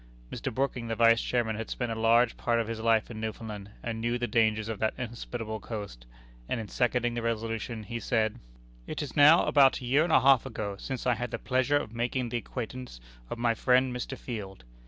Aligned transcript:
Mr. 0.31 0.51
Brooking, 0.51 0.87
the 0.87 0.95
Vice 0.95 1.21
Chairman, 1.21 1.55
had 1.57 1.69
spent 1.69 1.91
a 1.91 1.95
large 1.95 2.35
part 2.35 2.59
of 2.59 2.67
his 2.67 2.79
life 2.79 3.11
in 3.11 3.21
Newfoundland, 3.21 3.69
and 3.83 4.01
knew 4.01 4.17
the 4.17 4.25
dangers 4.25 4.67
of 4.67 4.79
that 4.79 4.95
inhospitable 4.97 5.59
coast, 5.59 6.07
and 6.49 6.59
in 6.59 6.67
seconding 6.69 7.13
the 7.13 7.21
resolution 7.21 7.83
he 7.83 7.99
said: 7.99 8.39
"It 8.87 9.03
is 9.03 9.15
now 9.15 9.45
about 9.45 9.79
a 9.79 9.85
year 9.85 10.03
and 10.03 10.11
a 10.11 10.19
half 10.21 10.43
ago 10.43 10.75
since 10.79 11.05
I 11.05 11.13
had 11.13 11.29
the 11.29 11.37
pleasure 11.37 11.77
of 11.77 11.93
making 11.93 12.29
the 12.29 12.37
acquaintance 12.37 12.99
of 13.29 13.37
my 13.37 13.53
friend 13.53 13.95
Mr. 13.95 14.17
Field. 14.17 14.63